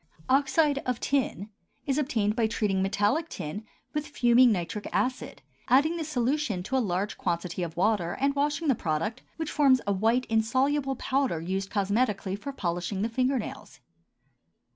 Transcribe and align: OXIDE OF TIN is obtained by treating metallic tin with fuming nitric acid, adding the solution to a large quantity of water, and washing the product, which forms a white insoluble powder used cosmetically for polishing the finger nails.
OXIDE 0.29 0.79
OF 0.83 0.99
TIN 0.99 1.51
is 1.85 1.99
obtained 1.99 2.35
by 2.35 2.47
treating 2.47 2.81
metallic 2.81 3.29
tin 3.29 3.67
with 3.93 4.07
fuming 4.07 4.51
nitric 4.51 4.87
acid, 4.91 5.43
adding 5.67 5.95
the 5.95 6.03
solution 6.03 6.63
to 6.63 6.75
a 6.75 6.79
large 6.79 7.19
quantity 7.19 7.61
of 7.61 7.77
water, 7.77 8.13
and 8.19 8.33
washing 8.33 8.67
the 8.67 8.73
product, 8.73 9.21
which 9.37 9.51
forms 9.51 9.79
a 9.85 9.93
white 9.93 10.25
insoluble 10.25 10.95
powder 10.95 11.39
used 11.39 11.69
cosmetically 11.69 12.35
for 12.35 12.51
polishing 12.51 13.03
the 13.03 13.09
finger 13.09 13.37
nails. 13.37 13.79